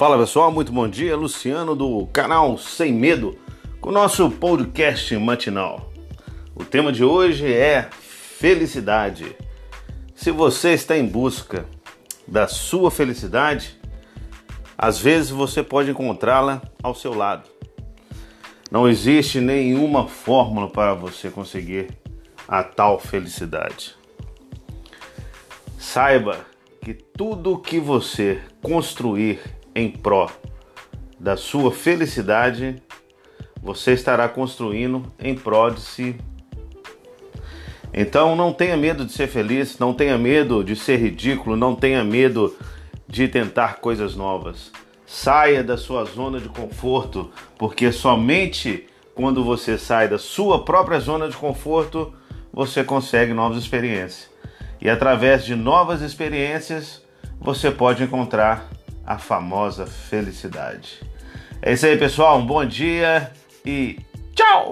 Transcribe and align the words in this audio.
Fala 0.00 0.16
pessoal, 0.16 0.50
muito 0.50 0.72
bom 0.72 0.88
dia. 0.88 1.14
Luciano 1.14 1.76
do 1.76 2.06
canal 2.06 2.56
Sem 2.56 2.90
Medo, 2.90 3.38
com 3.82 3.90
o 3.90 3.92
nosso 3.92 4.30
podcast 4.30 5.14
matinal. 5.18 5.92
O 6.54 6.64
tema 6.64 6.90
de 6.90 7.04
hoje 7.04 7.52
é 7.52 7.86
felicidade. 7.92 9.36
Se 10.14 10.30
você 10.30 10.70
está 10.70 10.96
em 10.96 11.04
busca 11.04 11.66
da 12.26 12.48
sua 12.48 12.90
felicidade, 12.90 13.78
às 14.78 14.98
vezes 14.98 15.28
você 15.28 15.62
pode 15.62 15.90
encontrá-la 15.90 16.62
ao 16.82 16.94
seu 16.94 17.12
lado. 17.12 17.50
Não 18.70 18.88
existe 18.88 19.38
nenhuma 19.38 20.08
fórmula 20.08 20.70
para 20.70 20.94
você 20.94 21.28
conseguir 21.28 21.90
a 22.48 22.64
tal 22.64 22.98
felicidade. 22.98 23.94
Saiba 25.78 26.40
que 26.80 26.94
tudo 26.94 27.58
que 27.58 27.78
você 27.78 28.40
construir 28.62 29.59
em 29.74 29.90
pró 29.90 30.30
da 31.18 31.36
sua 31.36 31.70
felicidade, 31.70 32.82
você 33.62 33.92
estará 33.92 34.28
construindo 34.28 35.04
em 35.18 35.34
pró 35.34 35.68
de 35.68 35.80
si. 35.80 36.16
Então 37.92 38.34
não 38.34 38.52
tenha 38.52 38.76
medo 38.76 39.04
de 39.04 39.12
ser 39.12 39.26
feliz, 39.26 39.78
não 39.78 39.92
tenha 39.92 40.16
medo 40.16 40.64
de 40.64 40.74
ser 40.74 40.96
ridículo, 40.96 41.56
não 41.56 41.74
tenha 41.74 42.02
medo 42.02 42.56
de 43.06 43.28
tentar 43.28 43.80
coisas 43.80 44.16
novas. 44.16 44.72
Saia 45.04 45.62
da 45.62 45.76
sua 45.76 46.04
zona 46.04 46.40
de 46.40 46.48
conforto, 46.48 47.30
porque 47.58 47.92
somente 47.92 48.86
quando 49.14 49.44
você 49.44 49.76
sai 49.76 50.08
da 50.08 50.18
sua 50.18 50.64
própria 50.64 50.98
zona 50.98 51.28
de 51.28 51.36
conforto, 51.36 52.14
você 52.52 52.82
consegue 52.82 53.34
novas 53.34 53.58
experiências. 53.58 54.30
E 54.80 54.88
através 54.88 55.44
de 55.44 55.54
novas 55.54 56.00
experiências, 56.00 57.02
você 57.38 57.70
pode 57.70 58.02
encontrar 58.02 58.70
a 59.10 59.18
famosa 59.18 59.86
felicidade. 59.86 61.00
É 61.60 61.72
isso 61.72 61.84
aí, 61.84 61.98
pessoal. 61.98 62.38
Um 62.38 62.46
bom 62.46 62.64
dia 62.64 63.32
e 63.66 63.98
tchau! 64.36 64.69